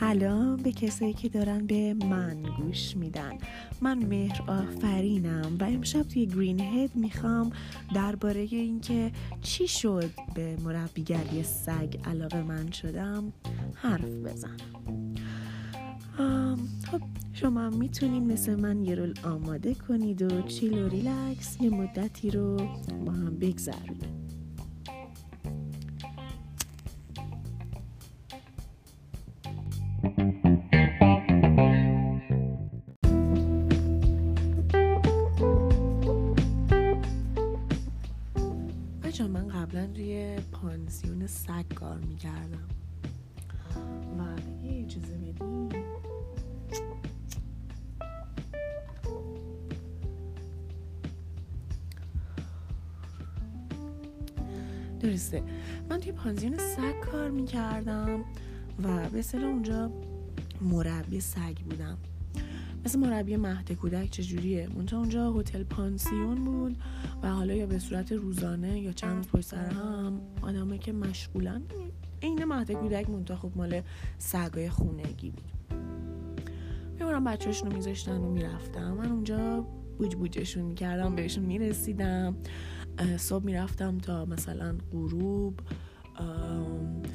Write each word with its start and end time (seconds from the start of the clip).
سلام 0.00 0.56
به 0.56 0.72
کسایی 0.72 1.12
که 1.12 1.28
دارن 1.28 1.66
به 1.66 1.94
من 1.94 2.42
گوش 2.42 2.96
میدن. 2.96 3.32
من 3.80 3.98
مهر 3.98 4.42
آفرینم 4.50 5.56
و 5.60 5.64
امشب 5.64 6.02
توی 6.02 6.26
گرین 6.26 6.60
هد 6.60 6.96
می‌خوام 6.96 7.50
درباره 7.94 8.40
اینکه 8.40 9.12
چی 9.42 9.68
شد 9.68 10.10
به 10.34 10.56
مربیگری 10.64 11.42
سگ 11.42 11.96
علاقه 12.04 12.42
من 12.42 12.70
شدم 12.70 13.32
حرف 13.74 14.04
بزنم. 14.04 14.56
خب 16.90 17.00
شما 17.32 17.70
می‌تونید 17.70 18.22
مثل 18.22 18.54
من 18.60 18.84
یه 18.84 18.94
رول 18.94 19.14
آماده 19.24 19.74
کنید 19.74 20.22
و 20.22 20.42
چیل 20.42 20.78
و 20.78 20.88
ریلکس 20.88 21.60
یه 21.60 21.70
مدتی 21.70 22.30
رو 22.30 22.56
با 23.06 23.12
هم 23.12 23.38
بگذرونید. 23.38 24.19
بچه 39.20 39.28
من 39.28 39.48
قبلا 39.48 39.84
روی 39.84 40.38
پانسیون 40.52 41.26
سگ 41.26 41.74
کار 41.74 41.98
می‌کردم. 41.98 42.68
و 44.18 44.22
یه 44.64 44.84
اجازه 44.84 45.16
بدیم 45.16 45.68
درسته. 55.00 55.42
من 55.90 56.00
توی 56.00 56.12
پانزیون 56.12 56.58
سگ 56.58 57.00
کار 57.00 57.30
می‌کردم 57.30 58.24
و 58.82 59.08
به 59.08 59.18
اصطلاح 59.18 59.44
اونجا 59.44 59.90
مربی 60.60 61.20
سگ 61.20 61.56
بودم. 61.56 61.98
مثل 62.84 62.98
مربی 62.98 63.36
مهد 63.36 63.72
کودک 63.72 64.10
چجوریه؟ 64.10 64.68
منتها 64.76 64.98
اونجا 64.98 65.32
هتل 65.32 65.62
پانسیون 65.62 66.44
بود 66.44 66.76
و 67.22 67.30
حالا 67.30 67.54
یا 67.54 67.66
به 67.66 67.78
صورت 67.78 68.12
روزانه 68.12 68.80
یا 68.80 68.92
چند 68.92 69.16
روز 69.16 69.28
پشت 69.28 69.44
سر 69.44 69.70
هم 69.70 70.20
آدمایی 70.42 70.78
که 70.78 70.92
مشغولن. 70.92 71.62
عین 72.22 72.44
مهد 72.44 72.72
کودک 72.72 73.10
منتها 73.10 73.36
خب 73.36 73.52
مال 73.56 73.82
سگای 74.18 74.70
خونگی 74.70 75.30
بود. 75.30 75.50
می‌برم 76.92 77.24
بچه‌هاشون 77.24 77.70
رو 77.70 77.76
میذاشتن 77.76 78.16
و 78.16 78.30
می‌رفتم. 78.30 78.92
من 78.92 79.12
اونجا 79.12 79.66
بوج 79.98 80.14
بوجشون 80.14 80.64
می‌کردم 80.64 81.14
بهشون 81.14 81.44
می‌رسیدم. 81.44 82.36
صبح 83.16 83.44
می‌رفتم 83.44 83.98
تا 83.98 84.24
مثلا 84.24 84.76
غروب. 84.92 85.60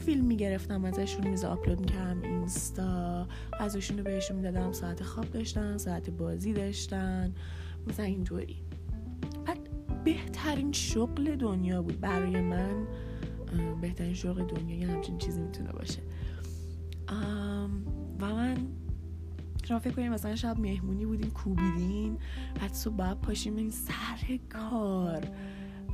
فیلم 0.06 0.26
می‌گرفتم 0.26 0.86
ازشون 0.86 1.28
میز 1.28 1.44
آپلود 1.44 1.80
می‌کردم 1.80 2.22
اینستا. 2.22 3.28
غذاشون 3.60 3.98
رو 3.98 4.04
بهشون 4.04 4.38
می‌دادم 4.38 4.72
ساعت 4.72 5.04
خواب 5.04 5.32
داشتن 5.32 5.78
ساعت 5.78 6.10
بازی 6.10 6.54
داشتن. 6.54 7.34
مثلا 7.88 8.06
اینطوری 8.06 8.58
بعد 9.46 9.58
بهترین 10.04 10.72
شغل 10.72 11.36
دنیا 11.36 11.82
بود. 11.82 12.00
برای 12.00 12.42
من 12.42 12.88
بهترین 13.82 14.14
شغل 14.14 14.46
دنیا 14.46 14.78
یه 14.78 14.88
همچین 14.88 15.18
چیزی 15.18 15.42
می‌تونه 15.42 15.72
باشه. 15.72 16.02
و 18.20 18.34
من 18.36 18.58
شما 19.64 19.80
فکر 19.80 19.94
کنیم 19.94 20.12
مثلا 20.12 20.36
شب 20.36 20.60
مهمونی 20.60 21.06
بودیم 21.06 21.32
کوبیدین 21.32 22.18
بعد 22.62 22.74
صبح 22.74 22.96
باید 22.96 23.22
پاشیم 23.22 23.56
این 23.56 23.70
سر 23.70 24.40
کار. 24.50 25.28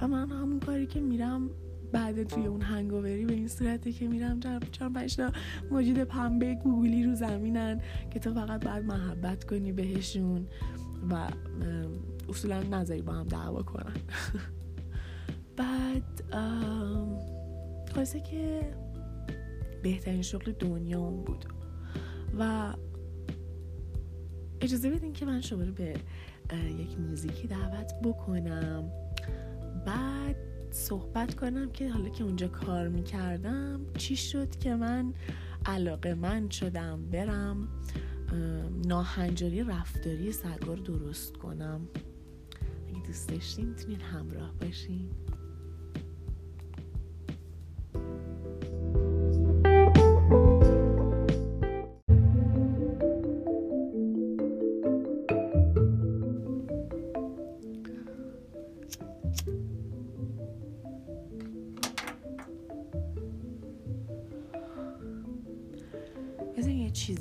و 0.01 0.07
من 0.07 0.29
همون 0.31 0.59
کاری 0.59 0.87
که 0.87 0.99
میرم 0.99 1.49
بعد 1.91 2.23
توی 2.23 2.45
اون 2.45 2.61
هنگاوری 2.61 3.25
به 3.25 3.33
این 3.33 3.47
صورته 3.47 3.91
که 3.91 4.07
میرم 4.07 4.39
چهار 4.71 4.91
پنج 4.91 5.15
تا 5.15 5.31
موجود 5.71 5.99
پنبه 5.99 6.55
گوگلی 6.55 7.03
رو 7.03 7.15
زمینن 7.15 7.81
که 8.09 8.19
تو 8.19 8.33
فقط 8.33 8.65
باید 8.65 8.85
محبت 8.85 9.43
کنی 9.43 9.71
بهشون 9.71 10.47
و 11.11 11.27
اصولا 12.29 12.63
نظری 12.63 13.01
با 13.01 13.13
هم 13.13 13.27
دعوا 13.27 13.63
کنن. 13.63 13.93
بعد 15.57 16.23
خواسته 17.93 18.19
که 18.19 18.73
بهترین 19.83 20.21
شغل 20.21 20.51
دنیا 20.51 20.99
اون 20.99 21.23
بود 21.23 21.45
و 22.39 22.73
اجازه 24.61 24.89
بدین 24.89 25.13
که 25.13 25.25
من 25.25 25.41
شما 25.41 25.63
رو 25.63 25.73
به 25.73 25.93
یک 26.79 26.99
موزیکی 26.99 27.47
دعوت 27.47 27.93
بکنم. 28.03 28.91
بعد 29.85 30.50
صحبت 30.71 31.35
کنم 31.35 31.71
که 31.71 31.89
حالا 31.89 32.09
که 32.09 32.23
اونجا 32.23 32.47
کار 32.47 32.87
می‌کردم 32.87 33.81
چی 33.97 34.15
شد 34.15 34.55
که 34.55 34.75
من 34.75 35.13
علاقه 35.65 36.13
من 36.13 36.49
شدم 36.49 37.05
برم 37.11 37.67
ناهنجاری 38.85 39.63
رفتاری 39.63 40.31
سگا 40.31 40.73
رو 40.73 40.83
درست 40.83 41.37
کنم؟ 41.37 41.81
اگه 42.89 43.07
دوست 43.07 43.29
داشتین 43.29 43.67
می‌تونین 43.67 44.01
همراه 44.01 44.53
باشین. 44.61 45.09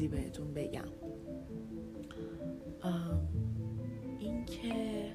چیزی 0.00 0.08
بهتون 0.08 0.54
بگم. 0.54 0.88
این 4.18 4.44
که 4.44 5.12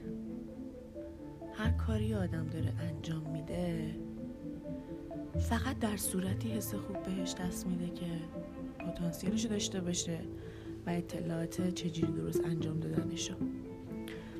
هر 1.53 1.71
کاری 1.71 2.13
آدم 2.13 2.47
داره 2.47 2.73
انجام 2.79 3.29
میده 3.31 3.95
فقط 5.39 5.79
در 5.79 5.97
صورتی 5.97 6.51
حس 6.51 6.75
خوب 6.75 7.03
بهش 7.03 7.33
دست 7.33 7.67
میده 7.67 7.89
که 7.89 8.05
پتانسیلش 8.79 9.43
داشته 9.43 9.81
باشه 9.81 10.19
و 10.85 10.89
اطلاعات 10.89 11.73
چجوری 11.73 12.13
درست 12.13 12.45
انجام 12.45 12.79
دادنشو. 12.79 13.33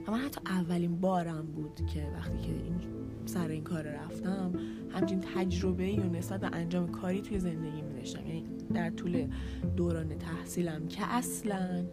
و 0.07 0.11
من 0.11 0.17
حتی 0.17 0.41
اولین 0.45 1.01
بارم 1.01 1.45
بود 1.45 1.81
که 1.93 2.07
وقتی 2.15 2.37
که 2.37 2.51
این 2.51 2.81
سر 3.25 3.47
این 3.47 3.63
کار 3.63 3.83
رفتم 3.83 4.53
همچین 4.89 5.19
تجربه 5.35 5.87
یا 5.87 6.05
نسبت 6.05 6.39
به 6.39 6.47
انجام 6.47 6.91
کاری 6.91 7.21
توی 7.21 7.39
زندگی 7.39 7.81
می 7.81 7.93
داشتم 7.93 8.27
یعنی 8.27 8.54
در 8.75 8.89
طول 8.89 9.27
دوران 9.75 10.17
تحصیلم 10.17 10.87
که 10.87 11.01
اصلا 11.05 11.85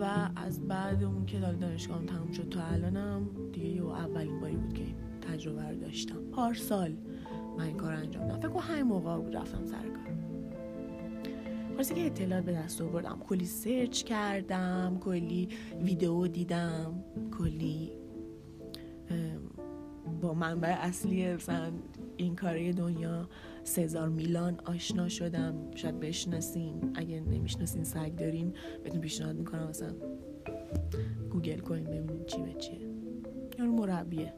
و 0.00 0.28
از 0.36 0.68
بعد 0.68 1.04
اون 1.04 1.26
که 1.26 1.38
دانشگاهم 1.38 2.06
تموم 2.06 2.32
شد 2.32 2.48
تا 2.48 2.62
الانم 2.62 3.28
دیگه 3.52 3.66
یه 3.66 3.84
اولین 3.84 4.40
باری 4.40 4.56
بود 4.56 4.74
که 4.74 4.84
تجربه 5.32 5.68
رو 5.68 5.76
داشتم. 5.76 6.22
پارسال 6.32 6.92
من 7.58 7.64
این 7.64 7.76
کار 7.76 7.92
انجام 7.92 8.28
دادم. 8.28 8.40
فکر 8.40 8.48
کنم 8.48 8.62
همین 8.62 8.82
موقع 8.82 9.16
بود 9.16 9.36
رفتم 9.36 9.66
سر 9.66 9.82
کار. 9.82 10.06
واسه 11.76 11.94
که 11.94 12.06
اطلاعات 12.06 12.44
به 12.44 12.52
دست 12.52 12.80
آوردم. 12.80 13.18
کلی 13.28 13.44
سرچ 13.44 14.02
کردم 14.02 14.98
کلی 15.00 15.48
ویدیو 15.82 16.26
دیدم 16.26 17.04
کلی 17.38 17.92
با 20.20 20.34
منبع 20.34 20.76
اصلی 20.80 21.36
این 22.16 22.36
کاره 22.36 22.72
دنیا 22.72 23.28
سزار 23.66 24.08
میلان 24.08 24.60
آشنا 24.64 25.08
شدم. 25.08 25.54
شاید 25.74 26.00
بشناسین. 26.00 26.92
اگه 26.94 27.20
نمی‌شناسین 27.20 27.84
سگ 27.84 28.16
دارین 28.16 28.52
بهتون 28.84 29.00
پیشنهاد 29.00 29.36
می‌کنم 29.36 29.68
مثلا 29.68 29.92
گوگل 31.30 31.58
کنین 31.58 31.84
ببینین 31.84 32.24
چی 32.26 32.42
به 32.42 32.52
چیه. 32.52 32.78
یارو 33.58 33.72
مربیه. 33.72 34.32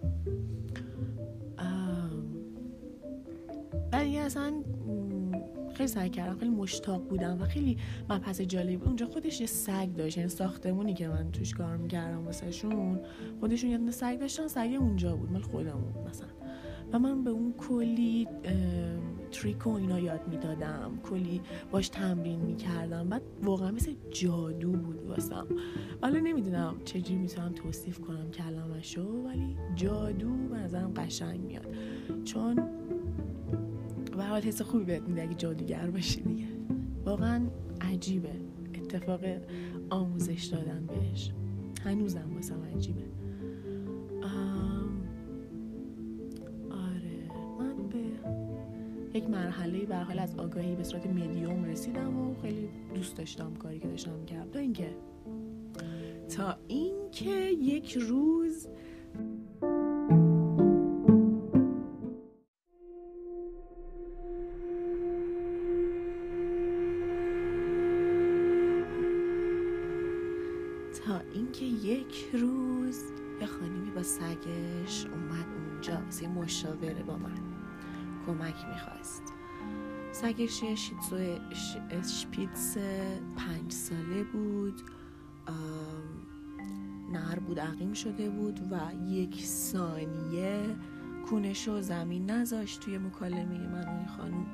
ولی 3.93 4.19
اصلا 4.19 4.53
خیلی 5.75 5.88
سعی 5.88 6.11
کردم 6.11 6.38
خیلی 6.38 6.50
مشتاق 6.50 7.08
بودم 7.08 7.43
و 7.43 7.44
خیلی 7.44 7.76
مبحث 8.11 8.41
جالبی. 8.41 8.76
بود 8.76 8.87
اونجا 8.87 9.06
خودش 9.06 9.41
یه 9.41 9.47
سگ 9.47 9.88
داشت 9.97 10.17
یعنی 10.19 10.29
ساختمونی 10.29 10.94
که 10.94 11.08
من 11.08 11.31
توش 11.32 11.55
کار 11.55 11.76
می‌کردم 11.76 12.25
واسه 12.25 12.50
شون 12.50 13.00
خودشون 13.41 13.70
یه 13.70 13.91
سگ 13.91 14.19
داشتن 14.20 14.49
سگ 14.49 14.76
اونجا 14.81 15.17
بود 15.17 15.32
مال 15.32 15.43
خودم 15.43 15.81
بود 15.94 16.08
مثلا. 16.08 16.29
و 16.93 16.99
من 16.99 17.25
به 17.25 17.31
اون 17.31 17.53
کلی 17.53 18.29
تریک 19.29 19.67
و 19.67 19.71
اینا 19.71 20.01
یاد 20.01 20.29
می‌دادم. 20.29 20.99
کلی 21.03 21.41
باش 21.71 21.89
تمرین 21.89 22.41
می‌کردم. 22.41 23.09
بعد 23.09 23.23
واقعا 23.43 23.71
مثل 23.71 23.95
جادو 24.11 24.73
بود 24.73 25.03
واسم. 25.09 25.47
حالا 26.03 26.21
نمی‌دونم 26.21 26.75
چجوری 26.85 27.17
می‌تونم 27.17 27.53
توصیف 27.53 28.01
کنم 28.01 28.31
کلمشو 28.31 29.03
ولی 29.03 29.57
جادو 29.75 30.29
به 30.29 30.57
نظرم 30.57 30.93
قشنگ 30.97 31.41
میاد. 31.41 31.67
چون 32.25 32.59
و 34.19 34.27
حال 34.27 34.43
حس 34.43 34.63
خوبی 34.63 34.85
بهت 34.85 35.03
میده 35.03 35.23
اگه 35.23 35.35
جادوگر 35.35 35.91
باشی 35.91 36.21
دیگه. 36.21 36.47
واقعا 37.05 37.47
عجیبه. 37.81 38.33
اتفاق 38.75 39.21
آموزش 39.91 40.45
دادن 40.45 40.87
بهش. 40.87 41.33
هنوزم 41.85 42.31
واسم 42.35 42.63
عجیبه. 42.77 43.03
یک 49.29 49.35
مرحله 49.35 49.87
به 49.87 49.97
حال 49.97 50.19
از 50.19 50.35
آگاهی 50.39 50.77
به 50.77 50.85
صورت 50.85 51.07
مدیوم 51.07 51.65
رسیدم 51.65 52.19
و 52.19 52.35
خیلی 52.43 52.69
دوست 52.95 53.17
داشتم 53.17 53.55
کاری 53.55 53.79
که 53.79 53.89
داشتم 53.89 54.25
کردم 54.27 54.51
تا 54.51 54.59
اینکه 54.59 54.91
تا 56.37 56.57
اینکه 56.69 57.31
یک 57.61 57.97
روز 57.97 58.69
تا 71.07 71.21
اینکه 71.35 71.65
یک 71.65 72.31
روز 72.33 73.03
یه 73.41 73.47
خانمی 73.47 73.91
با 73.91 74.03
سگش 74.03 75.07
اومد 75.07 75.47
اونجا 75.57 76.05
واسه 76.05 76.29
مشاوره 76.29 77.03
با 77.03 77.17
من. 77.17 77.57
کمک 78.29 78.67
می‌خواست. 78.69 79.23
سگش 80.13 80.63
یه 80.63 80.75
شیتزو 80.75 81.17
شپیتس 82.03 82.77
پنج 83.37 83.73
ساله 83.73 84.25
بود. 84.25 84.81
نر 87.13 87.39
بود 87.39 87.61
عقیم 87.61 87.93
شده 87.93 88.31
بود 88.31 88.61
و 88.71 88.81
یک 89.09 89.45
ثانیه 89.45 90.77
کونش 91.27 91.69
و 91.69 91.81
زمین 91.81 92.31
نذاشت 92.31 92.81
توی 92.81 92.99
مکالمه 92.99 93.59
من 93.59 93.85
و 93.85 94.21
این 94.21 94.47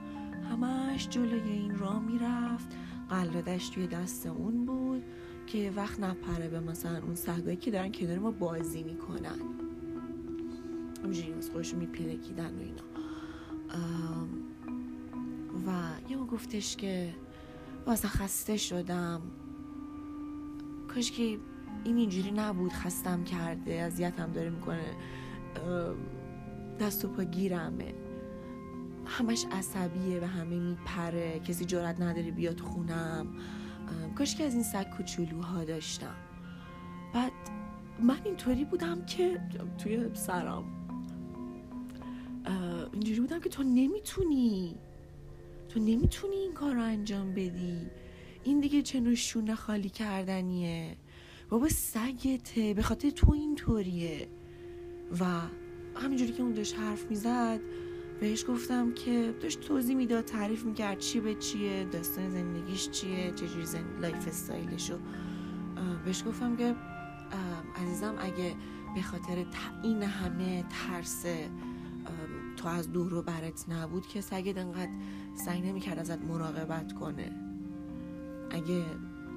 همش 0.50 1.08
جلوی 1.08 1.50
این 1.50 1.78
راه 1.78 2.02
می‌رفت. 2.02 2.68
قلادش 3.08 3.68
توی 3.68 3.86
دست 3.86 4.26
اون 4.26 4.64
بود 4.64 5.02
که 5.46 5.72
وقت 5.76 6.00
نپره 6.00 6.48
به 6.48 6.60
مثلا 6.60 7.02
اون 7.02 7.14
سگایی 7.14 7.56
که 7.56 7.70
دارن 7.70 7.92
کنار 7.92 8.18
ما 8.18 8.30
بازی 8.30 8.82
می‌کنن. 8.82 9.38
همجوری 11.04 11.32
از 11.32 11.50
خودشون 11.50 11.78
میپلکیدن 11.78 12.54
و 12.54 12.60
اینا. 12.60 12.93
و 15.66 15.70
یه 16.10 16.16
گفتش 16.16 16.76
که 16.76 17.14
واسه 17.86 18.08
خسته 18.08 18.56
شدم. 18.56 19.22
کاش 20.94 21.12
که 21.12 21.38
این 21.84 21.96
اینجوری 21.96 22.30
نبود 22.30 22.72
خستم 22.72 23.24
کرده 23.24 23.74
اذیتم 23.74 24.32
داره 24.32 24.50
می‌کنه. 24.50 24.96
دست 26.80 27.04
و 27.04 27.08
پا 27.08 27.24
گیرمه. 27.24 27.94
همش 29.06 29.46
عصبیه 29.52 30.20
و 30.20 30.24
همه 30.24 30.58
میپره. 30.58 31.40
کسی 31.40 31.64
جرات 31.64 32.00
نداره 32.00 32.30
بیاد 32.30 32.60
خونم. 32.60 33.26
کاش 34.18 34.36
که 34.36 34.44
از 34.44 34.54
این 34.54 34.62
سگ 34.62 34.90
کوچولوها 34.96 35.64
داشتم. 35.64 36.14
بعد 37.14 37.32
من 38.02 38.18
اینطوری 38.24 38.64
بودم 38.64 39.04
که 39.06 39.40
توی 39.78 40.14
سرم. 40.14 40.64
اینجوری 42.92 43.20
بودم 43.20 43.40
که 43.40 43.48
تو 43.48 43.62
نمی‌تونی. 43.62 44.74
تو 45.68 45.80
نمی‌تونی 45.80 46.36
این 46.36 46.52
کار 46.52 46.74
رو 46.74 46.82
انجام 46.82 47.34
بدی. 47.34 47.78
این 48.44 48.60
دیگه 48.60 48.82
چه 48.82 49.14
شونه 49.14 49.54
خالی 49.54 49.88
کردنیه. 49.88 50.96
بابا 51.48 51.68
سگته. 51.68 52.74
به 52.74 52.82
خاطر 52.82 53.10
تو 53.10 53.32
اینطوریه. 53.32 54.28
و 55.20 55.24
همینجوری 55.94 56.32
که 56.32 56.42
اون 56.42 56.52
داشت 56.52 56.78
حرف 56.78 57.04
می‌زد 57.10 57.60
بهش 58.20 58.44
گفتم 58.48 58.94
که 58.94 59.34
داشت 59.42 59.60
توضیح 59.60 59.96
می‌داد 59.96 60.24
تعریف 60.24 60.64
می‌کرد 60.64 60.98
چی 60.98 61.20
به 61.20 61.34
چیه 61.34 61.84
داستان 61.84 62.30
زندگیش 62.30 62.90
چیه 62.90 63.30
چجوری 63.30 63.66
زن... 63.66 63.84
lifestyle 64.00 64.28
شو 64.28 64.98
بهش 66.04 66.24
گفتم 66.26 66.56
که 66.56 66.74
عزیزم 67.76 68.14
اگه 68.18 68.54
به 68.94 69.02
خاطر 69.02 69.44
این 69.82 70.02
همه 70.02 70.64
ترس 70.70 71.26
تو 72.64 72.70
از 72.70 72.92
دور 72.92 73.14
و 73.14 73.22
برت 73.22 73.68
نبود 73.68 74.06
که 74.06 74.20
سگت 74.20 74.58
انقدر 74.58 74.90
سعی 75.34 75.60
نمی‌کرد 75.60 75.98
ازت 75.98 76.24
مراقبت 76.24 76.92
کنه. 76.92 77.32
اگه 78.50 78.84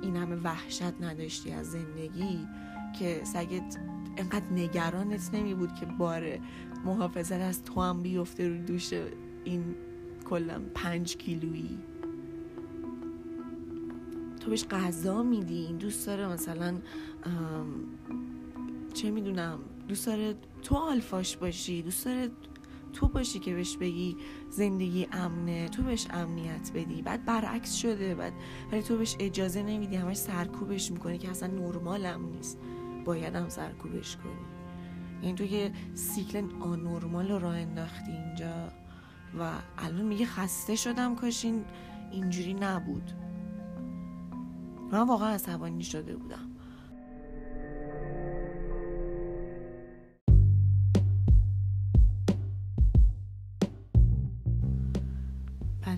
این 0.02 0.16
همه 0.16 0.36
وحشت 0.36 1.02
نداشتی 1.02 1.52
از 1.52 1.72
زندگی 1.72 2.48
که 3.00 3.22
سگت 3.24 3.78
انقدر 4.18 4.46
نگرانت 4.52 5.30
نمی 5.34 5.54
بود 5.54 5.74
که 5.74 5.86
بار 5.86 6.40
محافظت 6.86 7.42
از 7.42 7.64
تو 7.64 7.82
هم 7.82 8.02
بیفته 8.02 8.48
رو 8.48 8.58
دوش 8.58 8.94
این 9.44 9.76
کلا 10.26 10.62
پنج 10.76 11.18
کیلویی. 11.18 11.78
تو 14.40 14.50
بهش 14.50 14.66
غذا 14.66 15.24
میدی 15.24 15.66
این 15.66 15.78
دوست 15.78 16.08
داره 16.08 16.28
مثلا 16.28 16.78
چه 18.94 19.12
می‌دونم 19.12 19.60
دوست 19.88 20.06
داره 20.06 20.36
تو 20.64 20.76
آلفاش 20.76 21.38
باشی 21.38 21.82
دوست 21.82 22.06
داره 22.06 22.30
تو 22.94 23.08
باشی 23.08 23.40
که 23.40 23.54
بهش 23.54 23.78
بگی 23.78 24.18
زندگی 24.50 25.08
امنه 25.12 25.70
تو 25.70 25.84
بهش 25.84 26.08
امنیت 26.10 26.72
بدی. 26.76 27.02
بعد 27.02 27.26
برعکس 27.26 27.76
شده 27.76 28.16
بعد 28.16 28.34
ولی 28.72 28.82
تو 28.82 28.98
بهش 28.98 29.16
اجازه 29.20 29.64
نمیدی 29.64 29.96
همش 29.96 30.18
سرکوبش 30.18 30.92
می‌کنی 30.92 31.18
که 31.18 31.30
اصلا 31.30 31.54
نرمالم 31.54 32.26
نیست. 32.26 32.60
باید 33.06 33.36
هم 33.36 33.50
سرکوبش 33.50 34.18
کنی. 34.18 34.58
یعنی 35.24 35.36
تو 35.36 35.44
یه 35.44 35.72
سیکل 35.94 36.48
آنورمال 36.60 37.32
رو 37.32 37.40
راه 37.40 37.56
انداختی 37.56 38.12
اینجا 38.12 38.68
و 39.40 39.52
الان 39.78 40.06
میگه 40.06 40.26
خسته 40.26 40.76
شدم 40.76 41.16
کاش 41.16 41.46
این 41.46 41.66
اینجوری 42.12 42.54
نبود. 42.54 43.12
من 44.92 45.08
واقعا 45.08 45.30
عصبانی 45.30 45.84
شده 45.84 46.16
بودم. 46.16 46.52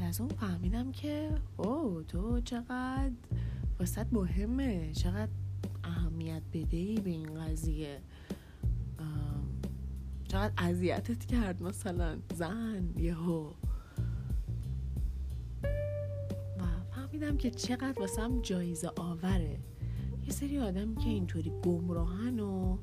از 0.10 0.22
اون 0.22 0.30
فهمیدم 0.30 0.92
که 0.92 1.32
او 1.58 2.04
تو 2.08 2.42
چقدر 2.42 3.12
واسط 3.80 4.06
مهمه 4.12 4.92
چقدر 4.94 5.32
اهمیت 5.84 6.42
بدهی 6.54 7.00
به 7.00 7.10
این 7.10 7.34
قضیه. 7.34 8.02
چقدر 10.28 10.54
اذیتت 10.58 11.26
کرد 11.26 11.64
مثلا 11.64 12.18
زن 12.36 12.94
یهو. 12.98 13.50
و 16.60 16.64
فهمیدم 16.92 17.38
که 17.38 17.52
چقدر 17.52 18.00
واسم 18.00 18.42
جایزه 18.42 18.92
آوره. 18.98 19.60
یه 20.26 20.32
سری 20.32 20.60
آدم 20.60 20.96
که 20.96 21.10
اینطوری 21.10 21.52
گمراهن 21.64 22.40
و 22.40 22.78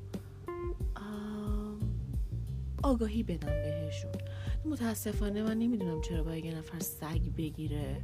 آگاهی 2.87 3.23
بدم 3.23 3.47
بهشون. 3.47 4.13
متاسفانه 4.65 5.43
من 5.43 5.59
نمی‌دونم 5.59 6.01
چرا 6.01 6.23
باید 6.23 6.45
یه 6.45 6.55
نفر 6.55 6.79
سگ 6.81 7.21
بگیره 7.37 8.01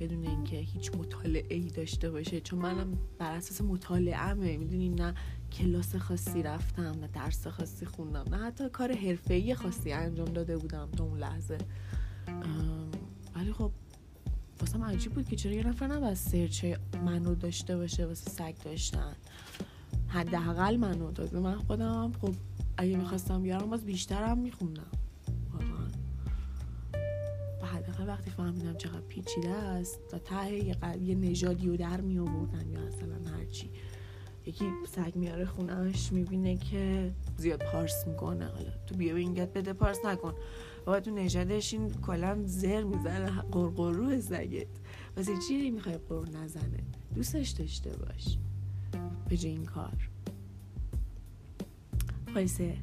بدون 0.00 0.26
اینکه 0.26 0.56
هیچ 0.56 0.94
مطالعه 0.94 1.54
ای 1.54 1.70
داشته 1.70 2.10
باشه. 2.10 2.40
چون 2.40 2.58
منم 2.58 2.98
بر 3.18 3.32
اساس 3.36 3.60
مطالعهمه. 3.60 4.56
می‌دونی 4.56 4.88
نه 4.88 5.14
کلاس 5.52 5.96
خاصی 5.96 6.42
رفتم 6.42 6.82
نه 7.00 7.08
درس 7.14 7.46
خاصی 7.46 7.86
خوندم 7.86 8.24
نه 8.34 8.36
حتی 8.36 8.68
کار 8.68 8.92
حرفه‌ای 8.92 9.54
خاصی 9.54 9.92
انجام 9.92 10.28
داده 10.28 10.56
بودم 10.56 10.88
تا 10.96 11.04
اون 11.04 11.18
لحظه. 11.18 11.58
ولی 13.36 13.52
خب 13.52 13.70
واسم 14.60 14.82
عجیب 14.84 15.12
بود 15.12 15.28
که 15.28 15.36
چرا 15.36 15.52
یه 15.52 15.66
نفر 15.66 15.86
نباید 15.86 16.14
سرچ 16.14 16.64
منو 17.04 17.34
داشته 17.34 17.76
باشه 17.76 18.06
واسه 18.06 18.30
سگ 18.30 18.54
داشتن. 18.64 19.12
حداقل 20.08 20.76
منو 20.76 21.10
داد. 21.10 21.34
من 21.34 21.58
خودم 21.58 22.12
خب 22.20 22.34
اگه 22.76 22.96
می‌خواستم 22.96 23.42
بیارم 23.42 23.70
باز 23.70 23.84
بیشترم 23.84 24.38
میخوندم. 24.38 24.90
حداقل 27.62 28.08
وقتی 28.08 28.30
فهمیدم 28.30 28.76
چقدر 28.76 29.00
پیچیده 29.00 29.48
است 29.50 30.00
تا 30.08 30.18
ته 30.18 30.52
یه, 30.52 30.76
یه 31.02 31.14
نژادی 31.14 31.68
رو 31.68 31.76
در 31.76 32.00
می 32.00 32.18
آوردن 32.18 32.70
یا 32.70 32.80
اصلا 32.80 33.36
هرچی 33.36 33.70
یکی 34.46 34.64
سگ 34.88 35.16
میاره 35.16 35.44
خونهش 35.44 36.12
می‌بینه 36.12 36.56
که 36.56 37.12
زیاد 37.36 37.62
پارس 37.72 38.06
می‌کنه. 38.06 38.46
حالا 38.46 38.70
تو 38.86 38.94
بیا 38.94 39.16
اینگت 39.16 39.52
بده 39.52 39.72
پارس 39.72 40.04
نکن. 40.04 40.34
و 40.86 41.00
تو 41.00 41.10
نژادش 41.10 41.74
این 41.74 41.90
کلا 41.90 42.42
زر 42.44 42.82
می‌زنه. 42.82 43.30
قرقرو 43.30 44.20
سگت. 44.20 44.66
واسه 45.16 45.32
چی 45.48 45.70
می‌خوای 45.70 45.98
قرق 46.08 46.36
نزنه؟ 46.36 46.78
دوستش 47.14 47.50
داشته 47.50 47.90
باش. 47.90 48.38
به 49.28 49.38
این 49.42 49.64
کار. 49.64 50.08
خلاصه 52.34 52.76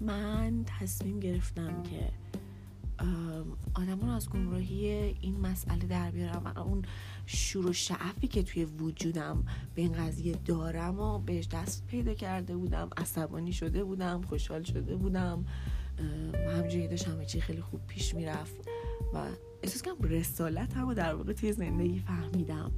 من 0.00 0.64
تصمیم 0.80 1.20
گرفتم 1.20 1.82
که 1.82 2.12
آدم 3.74 4.00
رو 4.00 4.08
از 4.08 4.30
گمراهی 4.30 4.86
این 5.20 5.40
مسئله 5.40 5.86
در 5.86 6.10
بیارم 6.10 6.42
و 6.44 6.60
اون 6.60 6.82
شور 7.26 7.66
و 7.66 7.72
شعفی 7.72 8.28
که 8.28 8.42
توی 8.42 8.64
وجودم 8.64 9.44
به 9.74 9.82
این 9.82 9.92
قضیه 9.92 10.36
دارم 10.44 11.00
و 11.00 11.18
بهش 11.18 11.48
دست 11.48 11.86
پیدا 11.86 12.14
کرده 12.14 12.56
بودم 12.56 12.90
عصبانی 12.96 13.52
شده 13.52 13.84
بودم 13.84 14.22
خوشحال 14.22 14.62
شده 14.62 14.96
بودم 14.96 15.44
و 16.32 16.50
همجوری 16.50 16.88
داشت 16.88 17.08
همه 17.08 17.24
چی 17.24 17.40
خیلی 17.40 17.60
خوب 17.60 17.86
پیش 17.86 18.14
می‌رفت 18.14 18.68
و 19.14 19.26
احساس 19.62 19.82
کنم 19.82 19.96
رسالت 20.00 20.76
هم 20.76 20.94
در 20.94 21.14
واقع 21.14 21.32
توی 21.32 21.52
زندگی 21.52 21.98
فهمیدم. 21.98 22.72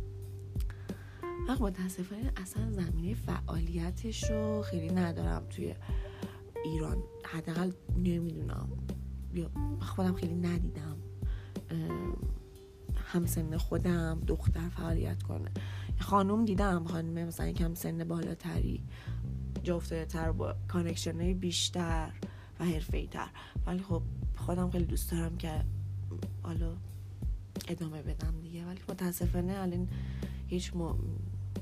وقت 1.49 1.61
متاسفانه 1.61 2.33
اصلا 2.37 2.73
زمینه 2.73 3.15
فعالیتش 3.15 4.31
رو 4.31 4.63
خیلی 4.63 4.89
ندارم 4.95 5.47
توی 5.51 5.75
ایران 6.65 7.03
حداقل 7.25 7.73
نمی‌دونم. 7.97 8.69
یا 9.35 9.51
خودم 9.81 10.15
خیلی 10.15 10.35
ندیدم. 10.35 10.97
همسن 12.95 13.57
خودم 13.57 14.21
دختر 14.27 14.69
فعالیت 14.69 15.23
کنه. 15.23 15.51
خانوم 15.99 16.45
دیدم 16.45 16.85
خانم 16.85 17.29
مثلا 17.29 17.53
کم 17.53 17.75
سن 17.75 18.05
بالاتری. 18.05 18.85
جفته 19.63 20.05
تر 20.05 20.33
با 20.33 20.55
connection 20.69 21.33
بیشتر 21.33 22.13
و 22.61 22.65
حرفه 22.65 23.07
تر 23.07 23.29
ولی 23.67 23.83
خب 23.83 24.03
خودم 24.37 24.71
خیلی 24.71 24.85
دوست 24.85 25.11
دارم 25.11 25.37
که 25.37 25.65
حالا 26.43 26.77
ادامه 27.69 28.03
بدم 28.03 28.41
دیگه. 28.41 28.67
ولی 28.67 28.81
متاسفانه 28.89 29.53
الان 29.53 29.89
هیچ 30.47 30.73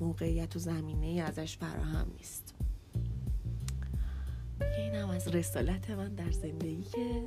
موقعیت 0.01 0.57
و 0.57 0.59
زمینه 0.59 1.23
ازش 1.23 1.57
فراهم 1.57 2.07
نیست. 2.17 2.55
این 4.79 4.95
هم 4.95 5.11
از 5.11 5.29
رسالت 5.29 5.91
من 5.91 6.15
در 6.15 6.31
زندگی 6.31 6.83
که 6.83 7.23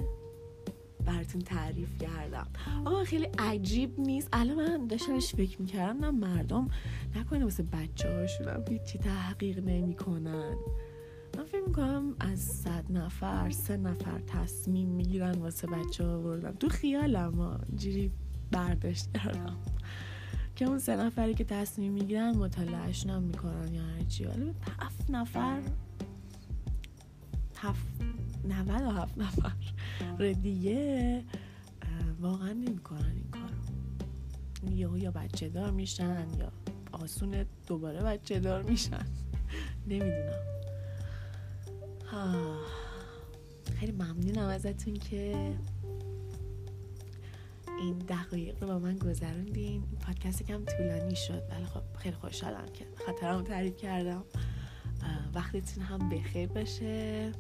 براتون 1.06 1.42
تعریف 1.42 1.98
کردم. 1.98 2.48
آقا 2.86 3.04
خیلی 3.04 3.28
عجیب 3.40 4.00
نیست. 4.00 4.30
الان 4.34 4.56
من 4.56 4.88
داشتمش 4.88 5.36
فکر 5.36 5.62
می‌کردم 5.62 6.06
نه 6.06 6.12
مردم 6.12 6.68
نکنه 7.16 7.44
واسه 7.44 7.64
بچه 7.64 8.14
هاشونم 8.14 8.66
هیچی 8.70 8.98
تحقیق 8.98 9.60
نمی‌کنن. 9.60 10.56
من 11.38 11.44
فکر 11.46 11.64
می‌کنم 11.68 12.16
از 12.20 12.40
صد 12.40 12.92
نفر 12.92 13.50
سه 13.50 13.78
نفر 13.78 14.20
تصمیم 14.20 14.90
می‌گیرن 14.90 15.32
واسه 15.32 15.68
بچه 15.68 16.06
ها 16.06 16.20
بردم 16.20 16.52
تو 16.52 16.70
خیالم 16.70 17.34
ها 17.34 17.60
جوری 17.76 18.12
برداشت 18.52 19.12
کردم. 19.18 19.58
که 20.56 20.66
اون 20.66 20.80
سه 20.80 20.96
نفری 20.96 21.34
که 21.34 21.44
تصمیم 21.44 21.94
می‌گیرن 21.94 22.38
مطالعهشون 22.38 23.12
هم 23.12 23.24
می‌کنن 23.24 23.74
یا 23.74 23.82
هرچی. 23.82 24.26
ولی 24.26 24.54
هفت 24.80 25.10
نفر 25.10 25.62
هفت 27.62 28.02
نود 28.48 28.82
و 28.82 28.92
هفت 28.92 29.18
نفر. 29.18 29.52
دیگه 30.34 31.24
واقعا 32.20 32.54
نمی‌کنن 32.54 33.12
این 33.16 33.32
کارو. 33.32 34.76
یا 34.76 34.98
یا 34.98 35.12
بچه 35.12 35.50
دار 35.50 35.72
میشن 35.72 36.28
یا 36.40 36.52
آسون 36.92 37.46
دوباره 37.68 38.00
بچه 38.02 38.40
دار 38.40 38.64
میشن. 38.64 39.06
نمی‌دونم. 39.88 40.44
خیلی 43.76 43.92
ممنونم 43.92 44.48
ازتون 44.48 44.94
که 44.94 45.56
این 47.80 47.98
دقایق 47.98 48.64
رو 48.64 48.68
با 48.68 48.80
من 48.80 48.98
گذروندین. 48.98 49.82
پادکست 49.82 50.44
کم 50.44 50.66
طولانی 50.66 51.16
شد 51.16 51.44
ولی 51.52 51.66
خب 51.66 51.82
خیلی 51.98 52.16
خوشحالم 52.16 52.66
که 52.74 52.86
خاطرم 53.06 53.44
تعریف 53.44 53.78
کردم. 53.78 54.24
وقتتون 55.34 55.84
هم 55.84 56.10
بخیر 56.10 56.48
باشه. 56.48 57.32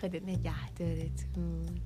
خیلی 0.00 0.20
نگهدارتون. 0.20 1.80